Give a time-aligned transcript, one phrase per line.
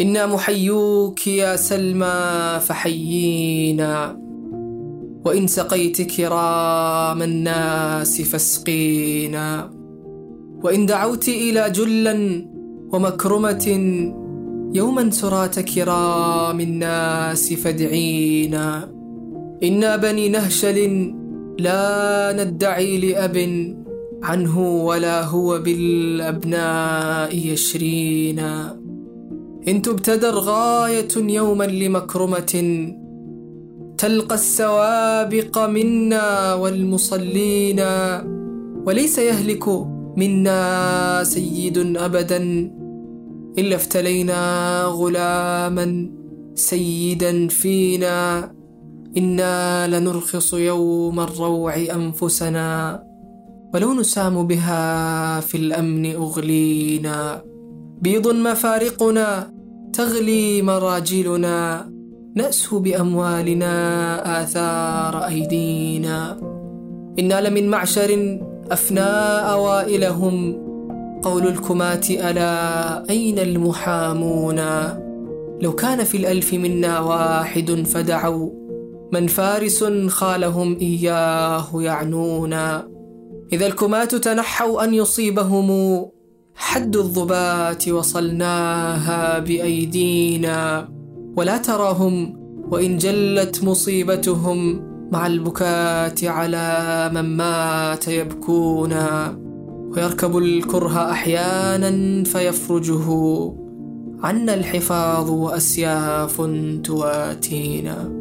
[0.00, 4.20] إنا محيوك يا سلمى فحيينا
[5.24, 9.70] وإن سقيت كرام الناس فاسقينا
[10.64, 12.46] وإن دعوت إلى جلا
[12.92, 13.66] ومكرمة
[14.74, 18.90] يوما سرات كرام الناس فادعينا
[19.62, 21.10] إنا بني نهشل
[21.58, 23.36] لا ندعي لأب
[24.22, 28.80] عنه ولا هو بالأبناء يشرينا
[29.68, 32.54] إن تبتدر غاية يوما لمكرمة
[33.98, 37.80] تلقى السوابق منا والمصلين
[38.86, 39.68] وليس يهلك
[40.16, 42.38] منا سيد أبدا
[43.58, 46.10] إلا افتلينا غلاما
[46.54, 48.52] سيدا فينا.
[49.16, 53.02] إنا لنرخص يوم الروع أنفسنا
[53.74, 57.49] ولو نسام بها في الأمن أغلينا.
[58.00, 59.52] بيض مفارقنا
[59.92, 61.90] تغلي مراجلنا
[62.36, 66.40] نأسه بأموالنا آثار أيدينا.
[67.18, 68.38] إنا لمن معشر
[68.70, 69.00] أفنى
[69.52, 70.60] أوائلهم.
[71.22, 74.60] قول الكمات ألا أين المحامون؟
[75.60, 78.50] لو كان في الألف منا واحد فدعوا
[79.12, 82.52] من فارس خالهم إياه يعنون
[83.52, 85.70] إذا الكمات تنحوا أن يصيبهم
[86.60, 90.88] حد الضبات وصلناها بأيدينا
[91.36, 92.36] ولا تراهم
[92.70, 98.94] وإن جلت مصيبتهم مع البكاة على من مات يبكون
[99.96, 103.06] ويركب الكره أحيانا فيفرجه
[104.22, 106.42] عنا الحفاظ وأسياف
[106.84, 108.12] تواتينا.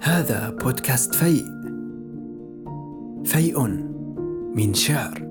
[0.00, 1.44] هذا بودكاست فيء.
[3.24, 3.66] فيء
[4.54, 5.25] من شعر.